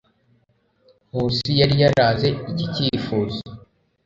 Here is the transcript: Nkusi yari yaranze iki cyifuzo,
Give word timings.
Nkusi 1.09 1.51
yari 1.59 1.75
yaranze 1.81 2.27
iki 2.51 2.65
cyifuzo, 2.73 3.41